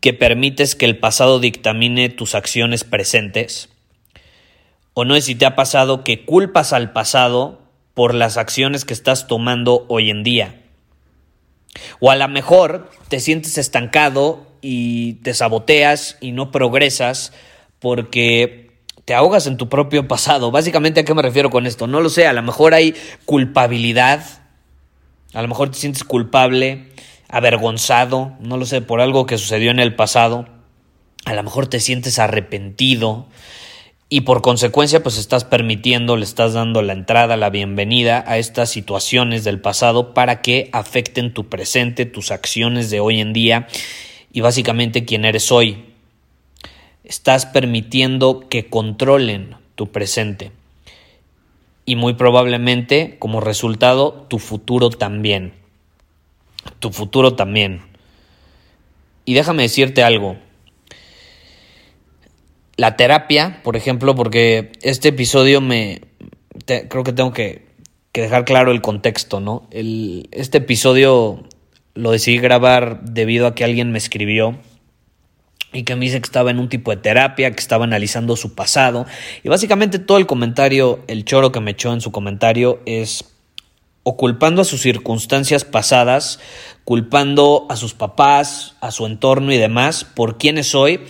[0.00, 3.68] que permites que el pasado dictamine tus acciones presentes?
[4.94, 7.62] ¿O no es si te ha pasado que culpas al pasado
[7.94, 10.62] por las acciones que estás tomando hoy en día?
[12.00, 17.32] O a lo mejor te sientes estancado y te saboteas y no progresas
[17.78, 18.68] porque
[19.04, 20.50] te ahogas en tu propio pasado.
[20.50, 21.86] Básicamente, ¿a qué me refiero con esto?
[21.86, 24.24] No lo sé, a lo mejor hay culpabilidad,
[25.32, 26.87] a lo mejor te sientes culpable
[27.28, 30.48] avergonzado, no lo sé, por algo que sucedió en el pasado,
[31.24, 33.26] a lo mejor te sientes arrepentido
[34.08, 38.70] y por consecuencia pues estás permitiendo, le estás dando la entrada, la bienvenida a estas
[38.70, 43.68] situaciones del pasado para que afecten tu presente, tus acciones de hoy en día
[44.32, 45.84] y básicamente quién eres hoy.
[47.04, 50.52] Estás permitiendo que controlen tu presente
[51.84, 55.57] y muy probablemente como resultado tu futuro también
[56.78, 57.80] tu futuro también.
[59.24, 60.36] Y déjame decirte algo.
[62.76, 66.00] La terapia, por ejemplo, porque este episodio me...
[66.66, 67.66] creo que tengo que,
[68.12, 69.68] dejar claro el contexto, ¿no?
[69.70, 71.44] El, este episodio
[71.94, 74.58] lo decidí grabar debido a que alguien me escribió
[75.72, 78.54] y que me dice que estaba en un tipo de terapia, que estaba analizando su
[78.54, 79.06] pasado.
[79.42, 83.24] Y básicamente todo el comentario, el choro que me echó en su comentario es
[84.08, 86.40] o culpando a sus circunstancias pasadas,
[86.84, 91.00] culpando a sus papás, a su entorno y demás por quiénes soy,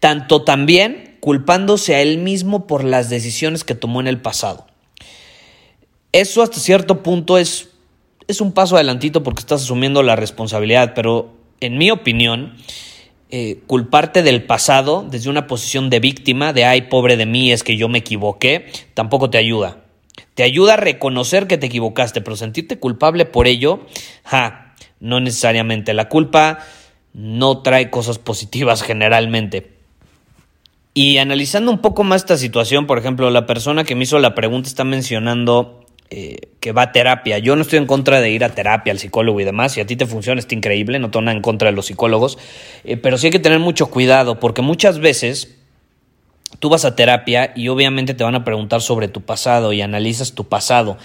[0.00, 4.66] tanto también culpándose a él mismo por las decisiones que tomó en el pasado.
[6.10, 7.68] Eso hasta cierto punto es,
[8.26, 12.56] es un paso adelantito porque estás asumiendo la responsabilidad, pero en mi opinión,
[13.30, 17.62] eh, culparte del pasado desde una posición de víctima, de ay, pobre de mí, es
[17.62, 19.84] que yo me equivoqué, tampoco te ayuda.
[20.34, 23.86] Te ayuda a reconocer que te equivocaste, pero sentirte culpable por ello,
[24.24, 25.94] ja, no necesariamente.
[25.94, 26.58] La culpa
[27.12, 29.72] no trae cosas positivas generalmente.
[30.94, 34.34] Y analizando un poco más esta situación, por ejemplo, la persona que me hizo la
[34.34, 37.38] pregunta está mencionando eh, que va a terapia.
[37.38, 39.72] Yo no estoy en contra de ir a terapia, al psicólogo y demás.
[39.72, 42.38] Si a ti te funciona, está increíble, no tengo nada en contra de los psicólogos.
[42.84, 45.57] Eh, pero sí hay que tener mucho cuidado, porque muchas veces
[46.58, 50.32] tú vas a terapia y obviamente te van a preguntar sobre tu pasado y analizas
[50.32, 50.98] tu pasado.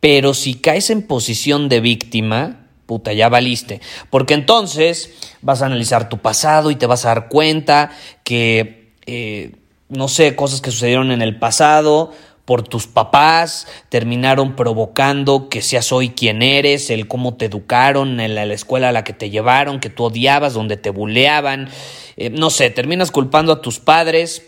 [0.00, 3.80] Pero si caes en posición de víctima, puta, ya valiste.
[4.10, 7.90] Porque entonces vas a analizar tu pasado y te vas a dar cuenta
[8.22, 9.52] que, eh,
[9.88, 12.12] no sé, cosas que sucedieron en el pasado
[12.44, 18.34] por tus papás terminaron provocando que seas hoy quien eres, el cómo te educaron, en
[18.34, 21.70] la, escuela a la que te llevaron, que tú odiabas, donde te buleaban.
[22.16, 24.42] Eh, no sé, terminas culpando a tus padres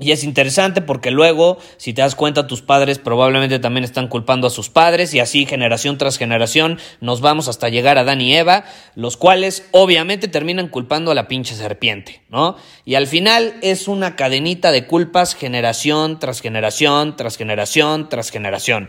[0.00, 4.46] y es interesante porque luego, si te das cuenta, tus padres probablemente también están culpando
[4.46, 8.34] a sus padres y así generación tras generación nos vamos hasta llegar a Dan y
[8.34, 12.56] Eva, los cuales obviamente terminan culpando a la pinche serpiente, ¿no?
[12.86, 18.88] Y al final es una cadenita de culpas generación tras generación, tras generación, tras generación.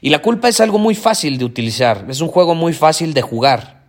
[0.00, 3.22] Y la culpa es algo muy fácil de utilizar, es un juego muy fácil de
[3.22, 3.88] jugar,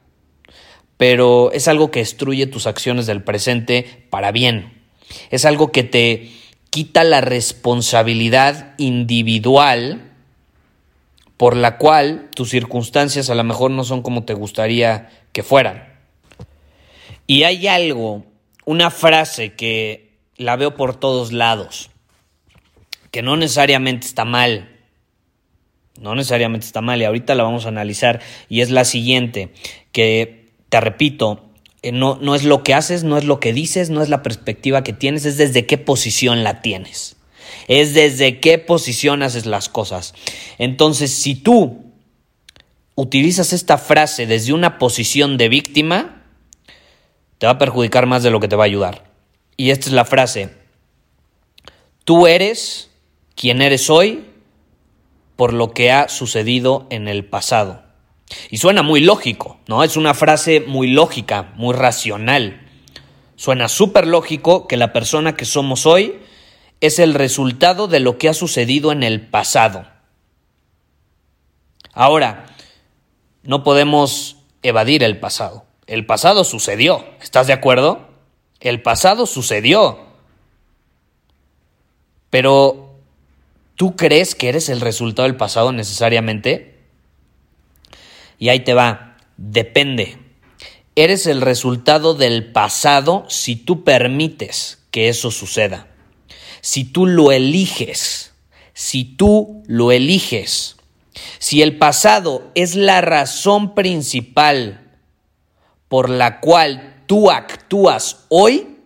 [0.97, 4.73] pero es algo que destruye tus acciones del presente para bien.
[5.29, 6.31] Es algo que te
[6.75, 10.11] quita la responsabilidad individual
[11.37, 15.87] por la cual tus circunstancias a lo mejor no son como te gustaría que fueran.
[17.27, 18.25] Y hay algo,
[18.65, 21.91] una frase que la veo por todos lados,
[23.09, 24.77] que no necesariamente está mal,
[25.97, 28.19] no necesariamente está mal y ahorita la vamos a analizar
[28.49, 29.53] y es la siguiente,
[29.93, 31.44] que te repito,
[31.91, 34.83] no, no es lo que haces, no es lo que dices, no es la perspectiva
[34.83, 37.15] que tienes, es desde qué posición la tienes.
[37.67, 40.13] Es desde qué posición haces las cosas.
[40.57, 41.85] Entonces, si tú
[42.95, 46.23] utilizas esta frase desde una posición de víctima,
[47.37, 49.05] te va a perjudicar más de lo que te va a ayudar.
[49.57, 50.49] Y esta es la frase.
[52.03, 52.89] Tú eres
[53.35, 54.25] quien eres hoy
[55.35, 57.84] por lo que ha sucedido en el pasado.
[58.49, 59.83] Y suena muy lógico, ¿no?
[59.83, 62.67] Es una frase muy lógica, muy racional.
[63.35, 66.19] Suena súper lógico que la persona que somos hoy
[66.81, 69.85] es el resultado de lo que ha sucedido en el pasado.
[71.93, 72.45] Ahora,
[73.43, 75.65] no podemos evadir el pasado.
[75.87, 78.09] El pasado sucedió, ¿estás de acuerdo?
[78.59, 79.99] El pasado sucedió.
[82.29, 82.95] Pero,
[83.75, 86.74] ¿tú crees que eres el resultado del pasado necesariamente?
[88.45, 90.19] Y ahí te va, depende.
[90.95, 95.87] Eres el resultado del pasado si tú permites que eso suceda.
[96.61, 98.35] Si tú lo eliges.
[98.75, 100.77] Si tú lo eliges.
[101.39, 104.91] Si el pasado es la razón principal
[105.87, 108.77] por la cual tú actúas hoy,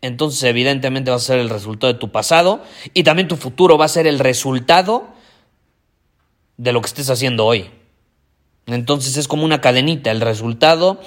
[0.00, 2.64] entonces evidentemente va a ser el resultado de tu pasado
[2.94, 5.06] y también tu futuro va a ser el resultado
[6.56, 7.68] de lo que estés haciendo hoy.
[8.66, 11.00] Entonces es como una cadenita, el resultado,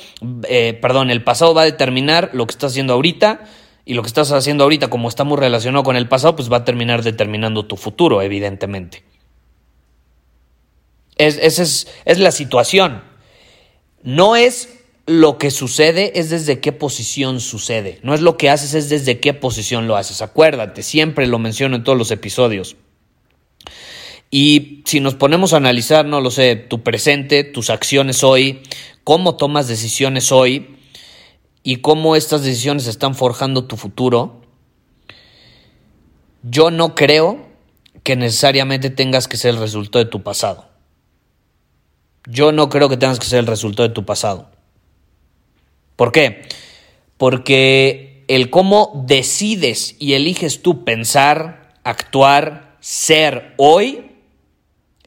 [0.48, 3.46] eh, perdón, el pasado va a determinar lo que estás haciendo ahorita
[3.86, 6.58] y lo que estás haciendo ahorita, como está muy relacionado con el pasado, pues va
[6.58, 9.04] a terminar determinando tu futuro, evidentemente.
[11.18, 13.04] esa es, es la situación.
[14.04, 14.76] No es
[15.08, 18.00] lo que sucede es desde qué posición sucede.
[18.04, 20.22] No es lo que haces, es desde qué posición lo haces.
[20.22, 22.76] Acuérdate, siempre lo menciono en todos los episodios.
[24.38, 28.64] Y si nos ponemos a analizar, no lo sé, tu presente, tus acciones hoy,
[29.06, 30.76] cómo tomas decisiones hoy
[31.64, 34.42] y cómo estas decisiones están forjando tu futuro,
[36.44, 37.48] yo no creo
[38.04, 40.68] que necesariamente tengas que ser el resultado de tu pasado.
[42.28, 44.52] Yo no creo que tengas que ser el resultado de tu pasado.
[45.96, 46.42] ¿Por qué?
[47.16, 54.12] Porque el cómo decides y eliges tú pensar, actuar, ser hoy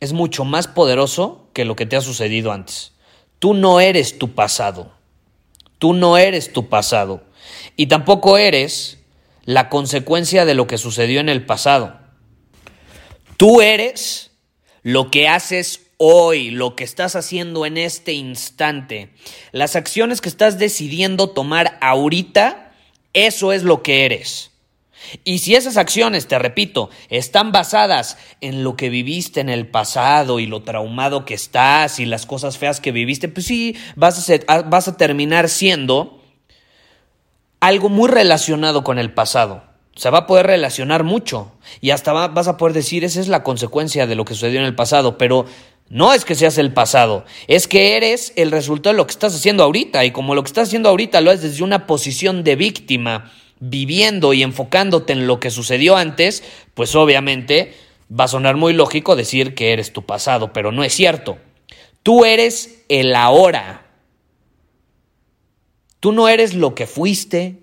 [0.01, 2.93] es mucho más poderoso que lo que te ha sucedido antes.
[3.39, 4.93] Tú no eres tu pasado.
[5.79, 7.23] Tú no eres tu pasado.
[7.77, 8.99] Y tampoco eres
[9.45, 11.99] la consecuencia de lo que sucedió en el pasado.
[13.37, 14.33] Tú eres
[14.83, 19.11] lo que haces hoy, lo que estás haciendo en este instante,
[19.53, 22.73] las acciones que estás decidiendo tomar ahorita,
[23.13, 24.53] eso es lo que eres.
[25.25, 30.41] Y si esas acciones, te repito, están basadas en lo que viviste en el pasado
[30.41, 34.63] y lo traumado que estás y las cosas feas que viviste, pues sí, vas a,
[34.63, 36.23] vas a terminar siendo
[37.61, 39.65] algo muy relacionado con el pasado.
[39.97, 43.43] Se va a poder relacionar mucho y hasta vas a poder decir, esa es la
[43.43, 45.47] consecuencia de lo que sucedió en el pasado, pero
[45.89, 49.35] no es que seas el pasado, es que eres el resultado de lo que estás
[49.35, 52.57] haciendo ahorita y como lo que estás haciendo ahorita lo es desde una posición de
[52.57, 56.43] víctima, viviendo y enfocándote en lo que sucedió antes,
[56.75, 57.75] pues obviamente
[58.09, 61.39] va a sonar muy lógico decir que eres tu pasado, pero no es cierto.
[62.03, 63.87] Tú eres el ahora.
[66.01, 67.59] Tú no eres lo que fuiste,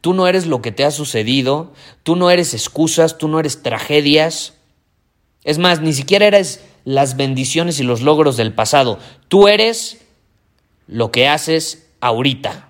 [0.00, 1.72] tú no eres lo que te ha sucedido,
[2.04, 4.54] tú no eres excusas, tú no eres tragedias.
[5.42, 8.98] Es más, ni siquiera eres las bendiciones y los logros del pasado.
[9.28, 9.98] Tú eres
[10.86, 12.63] lo que haces ahorita.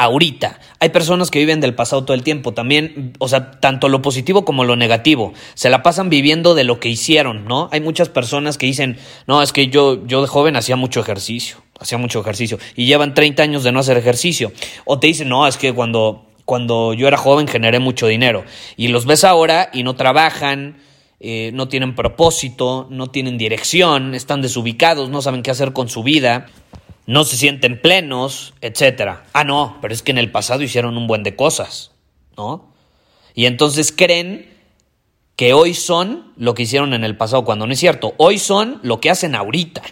[0.00, 0.58] Ahorita.
[0.78, 4.46] Hay personas que viven del pasado todo el tiempo, también, o sea, tanto lo positivo
[4.46, 5.34] como lo negativo.
[5.52, 7.68] Se la pasan viviendo de lo que hicieron, ¿no?
[7.70, 11.58] Hay muchas personas que dicen, no, es que yo, yo de joven hacía mucho ejercicio,
[11.78, 14.52] hacía mucho ejercicio, y llevan 30 años de no hacer ejercicio.
[14.86, 18.42] O te dicen, no, es que cuando, cuando yo era joven generé mucho dinero.
[18.78, 20.78] Y los ves ahora y no trabajan,
[21.20, 26.02] eh, no tienen propósito, no tienen dirección, están desubicados, no saben qué hacer con su
[26.02, 26.46] vida,
[27.06, 29.18] no se sienten plenos, etc.
[29.32, 31.92] Ah, no, pero es que en el pasado hicieron un buen de cosas,
[32.36, 32.72] ¿no?
[33.34, 34.50] Y entonces creen
[35.36, 38.14] que hoy son lo que hicieron en el pasado, cuando no es cierto.
[38.18, 39.82] Hoy son lo que hacen ahorita.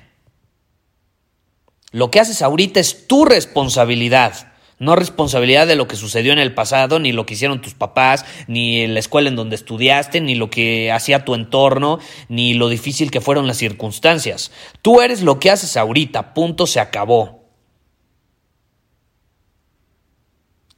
[1.91, 4.48] Lo que haces ahorita es tu responsabilidad
[4.79, 8.25] no responsabilidad de lo que sucedió en el pasado, ni lo que hicieron tus papás,
[8.47, 13.11] ni la escuela en donde estudiaste, ni lo que hacía tu entorno, ni lo difícil
[13.11, 14.53] que fueron las circunstancias.
[14.83, 17.39] Tú eres lo que haces ahorita, punto, se acabó.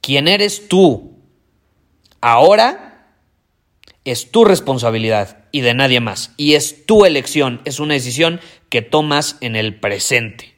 [0.01, 1.19] ¿Quién eres tú?
[2.21, 2.91] Ahora
[4.03, 6.33] es tu responsabilidad y de nadie más.
[6.37, 8.39] Y es tu elección, es una decisión
[8.69, 10.55] que tomas en el presente.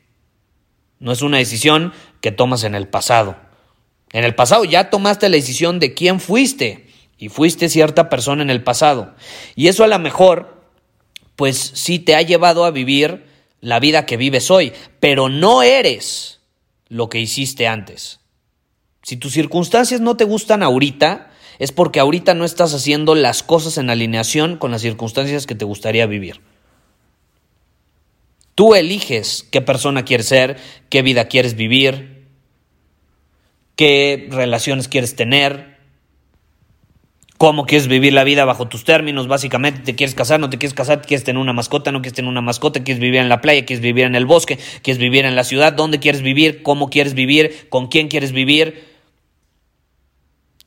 [1.00, 1.92] No es una decisión
[2.24, 3.36] que tomas en el pasado.
[4.14, 6.88] En el pasado ya tomaste la decisión de quién fuiste
[7.18, 9.14] y fuiste cierta persona en el pasado.
[9.58, 10.64] Y eso a lo mejor,
[11.36, 13.26] pues sí te ha llevado a vivir
[13.60, 16.40] la vida que vives hoy, pero no eres
[16.88, 18.22] lo que hiciste antes.
[19.02, 23.78] Si tus circunstancias no te gustan ahorita, es porque ahorita no estás haciendo las cosas
[23.78, 26.40] en alineación con las circunstancias que te gustaría vivir.
[28.56, 30.58] Tú eliges qué persona quieres ser,
[30.90, 32.13] qué vida quieres vivir,
[33.76, 35.78] qué relaciones quieres tener,
[37.38, 40.74] cómo quieres vivir la vida bajo tus términos, básicamente, te quieres casar, no te quieres
[40.74, 43.66] casar, quieres tener una mascota, no quieres tener una mascota, quieres vivir en la playa,
[43.66, 47.14] quieres vivir en el bosque, quieres vivir en la ciudad, dónde quieres vivir, cómo quieres
[47.14, 48.88] vivir, con quién quieres vivir.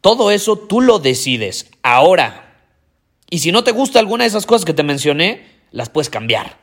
[0.01, 2.43] Todo eso tú lo decides ahora.
[3.31, 6.59] Y si no te gusta alguna de esas cosas que te mencioné, las puedes cambiar.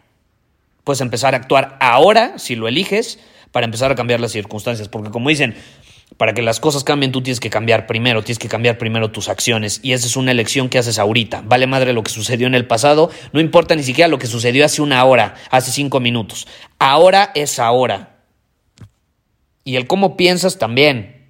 [0.84, 3.20] Puedes empezar a actuar ahora, si lo eliges,
[3.52, 4.90] para empezar a cambiar las circunstancias.
[4.90, 5.56] Porque como dicen,
[6.18, 9.30] para que las cosas cambien, tú tienes que cambiar primero, tienes que cambiar primero tus
[9.30, 9.80] acciones.
[9.84, 11.44] Y esa es una elección que haces ahorita.
[11.46, 14.66] Vale madre lo que sucedió en el pasado, no importa ni siquiera lo que sucedió
[14.66, 16.48] hace una hora, hace cinco minutos.
[16.80, 18.22] Ahora es ahora.
[19.64, 21.30] Y el cómo piensas también.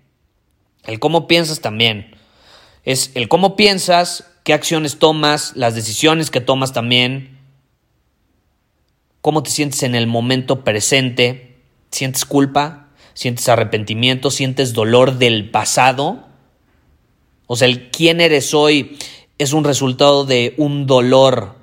[0.86, 2.16] El cómo piensas también.
[2.84, 7.40] Es el cómo piensas, qué acciones tomas, las decisiones que tomas también.
[9.22, 11.62] Cómo te sientes en el momento presente.
[11.92, 12.83] ¿Sientes culpa?
[13.14, 16.28] Sientes arrepentimiento, sientes dolor del pasado.
[17.48, 18.98] O sea, el quién eres hoy
[19.38, 21.56] es un resultado de un dolor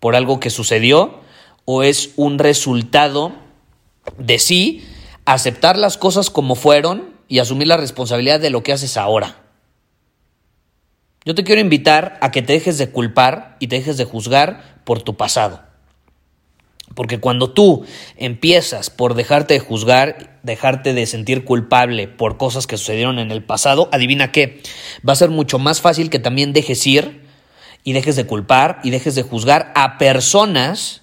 [0.00, 1.20] por algo que sucedió
[1.64, 3.32] o es un resultado
[4.16, 4.86] de sí
[5.24, 9.42] aceptar las cosas como fueron y asumir la responsabilidad de lo que haces ahora.
[11.24, 14.80] Yo te quiero invitar a que te dejes de culpar y te dejes de juzgar
[14.84, 15.67] por tu pasado.
[16.94, 17.84] Porque cuando tú
[18.16, 23.44] empiezas por dejarte de juzgar, dejarte de sentir culpable por cosas que sucedieron en el
[23.44, 24.62] pasado, adivina qué,
[25.06, 27.22] va a ser mucho más fácil que también dejes ir
[27.84, 31.02] y dejes de culpar y dejes de juzgar a personas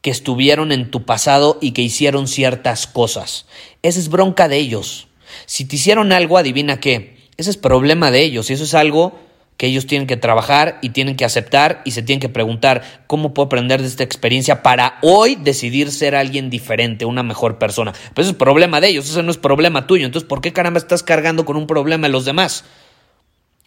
[0.00, 3.46] que estuvieron en tu pasado y que hicieron ciertas cosas.
[3.82, 5.08] Esa es bronca de ellos.
[5.46, 9.18] Si te hicieron algo, adivina qué, ese es problema de ellos y eso es algo
[9.62, 13.32] que ellos tienen que trabajar y tienen que aceptar y se tienen que preguntar cómo
[13.32, 17.92] puedo aprender de esta experiencia para hoy decidir ser alguien diferente, una mejor persona.
[17.92, 20.04] Pero ese es problema de ellos, ese no es problema tuyo.
[20.04, 22.64] Entonces, ¿por qué caramba estás cargando con un problema de los demás?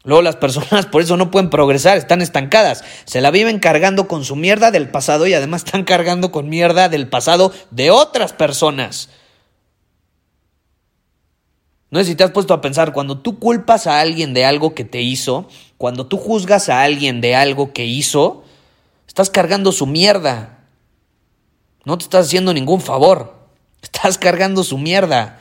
[0.04, 2.84] Luego las personas por eso no pueden progresar, están estancadas.
[3.06, 6.90] Se la viven cargando con su mierda del pasado y además están cargando con mierda
[6.90, 9.08] del pasado de otras personas.
[11.96, 14.76] No sé si te has puesto a pensar, cuando tú culpas a alguien de algo
[14.76, 15.48] que te hizo,
[15.78, 18.44] cuando tú juzgas a alguien de algo que hizo,
[19.08, 20.60] estás cargando su mierda.
[21.86, 23.34] No te estás haciendo ningún favor.
[23.82, 25.40] Estás cargando su mierda.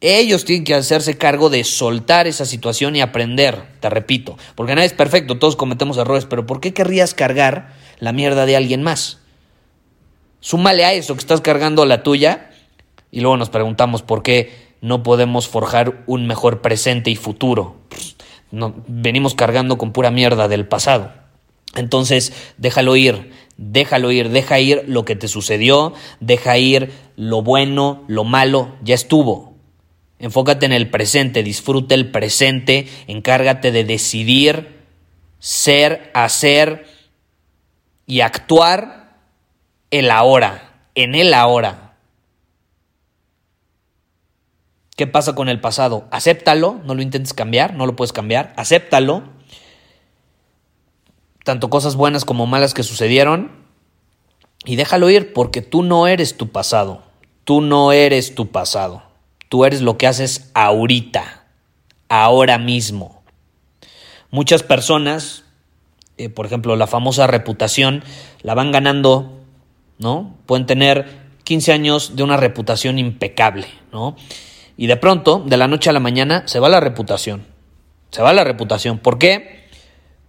[0.00, 4.36] Ellos tienen que hacerse cargo de soltar esa situación y aprender, te repito.
[4.56, 8.56] Porque nadie es perfecto, todos cometemos errores, pero ¿por qué querrías cargar la mierda de
[8.56, 9.18] alguien más?
[10.40, 12.50] Súmale a eso que estás cargando la tuya
[13.12, 17.76] y luego nos preguntamos por qué no podemos forjar un mejor presente y futuro.
[18.50, 21.12] Venimos cargando con pura mierda del pasado.
[21.74, 28.04] Entonces, déjalo ir, déjalo ir, deja ir lo que te sucedió, deja ir lo bueno,
[28.08, 29.54] lo malo, ya estuvo.
[30.18, 34.78] Enfócate en el presente, disfruta el presente, encárgate de decidir,
[35.38, 36.86] ser, hacer
[38.06, 39.18] y actuar
[39.90, 41.87] el ahora, en el ahora.
[44.98, 46.08] ¿Qué pasa con el pasado?
[46.10, 49.22] Acéptalo, no lo intentes cambiar, no lo puedes cambiar, acéptalo.
[51.44, 53.52] Tanto cosas buenas como malas que sucedieron.
[54.64, 57.04] Y déjalo ir porque tú no eres tu pasado.
[57.44, 59.04] Tú no eres tu pasado.
[59.48, 61.46] Tú eres lo que haces ahorita,
[62.08, 63.22] ahora mismo.
[64.32, 65.44] Muchas personas,
[66.16, 68.02] eh, por ejemplo, la famosa reputación,
[68.42, 69.44] la van ganando,
[70.00, 70.34] ¿no?
[70.46, 71.06] Pueden tener
[71.44, 74.16] 15 años de una reputación impecable, ¿no?
[74.80, 77.44] Y de pronto, de la noche a la mañana, se va la reputación.
[78.12, 79.00] Se va la reputación.
[79.00, 79.66] ¿Por qué?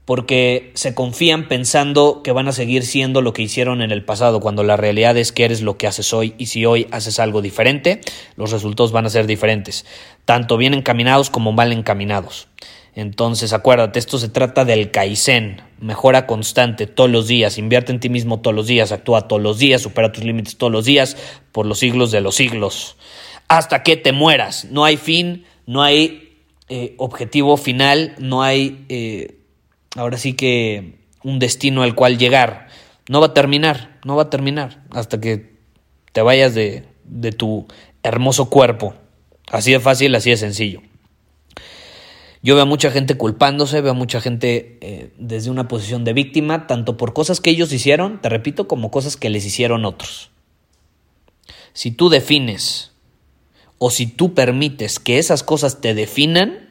[0.06, 4.40] Porque se confían pensando que van a seguir siendo lo que hicieron en el pasado,
[4.40, 7.44] cuando la realidad es que eres lo que haces hoy y si hoy haces algo
[7.44, 8.02] diferente,
[8.38, 9.86] los resultados van a ser diferentes,
[10.26, 12.48] tanto bien encaminados como mal encaminados.
[12.96, 18.10] Entonces, acuérdate, esto se trata del Kaizen, mejora constante todos los días, invierte en ti
[18.10, 21.18] mismo todos los días, actúa todos los días, supera tus límites todos los días,
[21.52, 22.98] por los siglos de los siglos
[23.50, 24.66] hasta que te mueras.
[24.72, 26.38] No hay fin, no hay
[26.70, 29.40] eh, objetivo final, no hay eh,
[29.98, 32.68] ahora sí que un destino al cual llegar.
[33.10, 35.58] No va a terminar, no va a terminar hasta que
[36.14, 37.68] te vayas de, de tu
[38.04, 38.94] hermoso cuerpo.
[39.52, 40.82] Así de fácil, así de sencillo.
[42.42, 46.14] Yo veo a mucha gente culpándose, veo a mucha gente eh, desde una posición de
[46.14, 50.30] víctima, tanto por cosas que ellos hicieron, te repito, como cosas que les hicieron otros.
[51.74, 52.92] Si tú defines
[53.80, 56.70] o si tú permites que esas cosas te definan,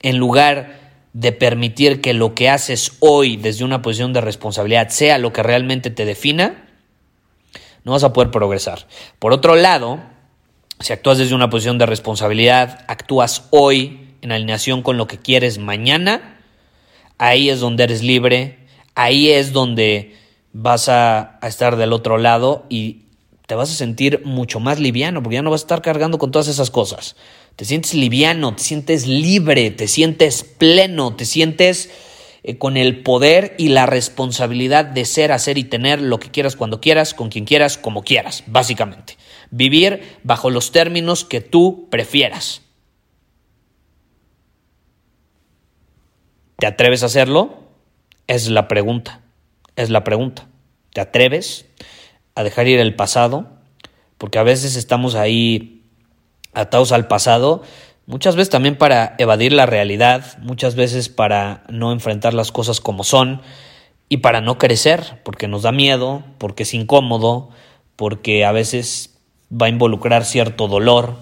[0.00, 0.80] en lugar
[1.12, 5.42] de permitir que lo que haces hoy desde una posición de responsabilidad sea lo que
[5.42, 6.68] realmente te defina,
[7.84, 8.86] no vas a poder progresar.
[9.18, 10.00] Por otro lado,
[10.80, 15.58] si actúas desde una posición de responsabilidad, actúas hoy en alineación con lo que quieres
[15.58, 16.40] mañana,
[17.18, 20.16] ahí es donde eres libre, ahí es donde
[20.52, 23.01] vas a, estar del otro lado y
[23.52, 26.30] te vas a sentir mucho más liviano, porque ya no vas a estar cargando con
[26.30, 27.16] todas esas cosas.
[27.54, 31.90] Te sientes liviano, te sientes libre, te sientes pleno, te sientes
[32.44, 36.56] eh, con el poder y la responsabilidad de ser, hacer y tener lo que quieras
[36.56, 39.18] cuando quieras, con quien quieras, como quieras, básicamente.
[39.50, 42.62] Vivir bajo los términos que tú prefieras.
[46.56, 47.64] ¿Te atreves a hacerlo?
[48.28, 49.20] Es la pregunta.
[49.76, 50.48] Es la pregunta.
[50.94, 51.66] ¿Te atreves
[52.34, 53.46] a dejar ir el pasado?
[54.18, 55.82] Porque a veces estamos ahí
[56.54, 57.62] atados al pasado,
[58.06, 63.04] muchas veces también para evadir la realidad, muchas veces para no enfrentar las cosas como
[63.04, 63.40] son
[64.08, 67.48] y para no crecer, porque nos da miedo, porque es incómodo,
[67.96, 69.18] porque a veces
[69.50, 71.16] va a involucrar cierto dolor.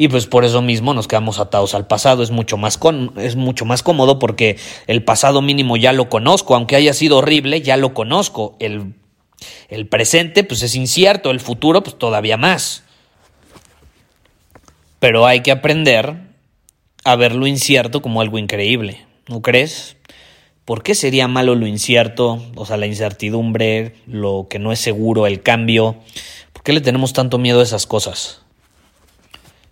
[0.00, 2.22] Y pues por eso mismo nos quedamos atados al pasado.
[2.22, 6.54] Es mucho más, con, es mucho más cómodo porque el pasado mínimo ya lo conozco.
[6.54, 8.56] Aunque haya sido horrible, ya lo conozco.
[8.60, 8.94] El,
[9.68, 11.30] el presente pues es incierto.
[11.30, 12.84] El futuro pues todavía más.
[14.98, 16.16] Pero hay que aprender
[17.04, 19.96] a ver lo incierto como algo increíble, ¿no crees?
[20.64, 25.26] ¿Por qué sería malo lo incierto, o sea, la incertidumbre, lo que no es seguro,
[25.26, 25.96] el cambio?
[26.52, 28.42] ¿Por qué le tenemos tanto miedo a esas cosas?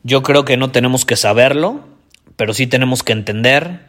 [0.03, 1.85] Yo creo que no tenemos que saberlo,
[2.37, 3.81] pero sí tenemos que entender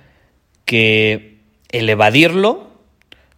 [0.66, 1.38] que
[1.70, 2.72] el evadirlo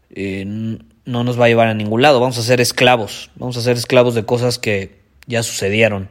[0.10, 0.79] eh,
[1.10, 2.20] no nos va a llevar a ningún lado.
[2.20, 6.10] Vamos a ser esclavos, vamos a ser esclavos de cosas que ya sucedieron.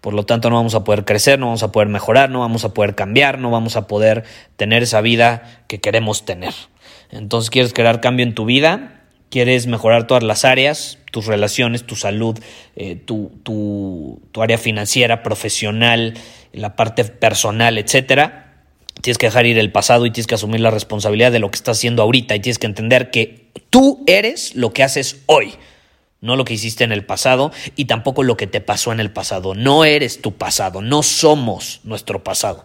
[0.00, 2.64] Por lo tanto, no vamos a poder crecer, no vamos a poder mejorar, no vamos
[2.64, 4.24] a poder cambiar, no vamos a poder
[4.56, 6.54] tener esa vida que queremos tener.
[7.10, 9.02] Entonces, ¿quieres crear cambio en tu vida?
[9.30, 10.98] ¿Quieres mejorar todas las áreas?
[11.10, 12.38] Tus relaciones, tu salud,
[12.76, 16.14] eh, tu, tu, tu área financiera, profesional,
[16.52, 18.45] la parte personal, etcétera
[19.02, 21.56] tienes que dejar ir el pasado y tienes que asumir la responsabilidad de lo que
[21.56, 25.54] estás haciendo ahorita y tienes que entender que tú eres lo que haces hoy
[26.20, 29.12] no lo que hiciste en el pasado y tampoco lo que te pasó en el
[29.12, 29.54] pasado.
[29.54, 32.64] No eres tu pasado, no somos nuestro pasado.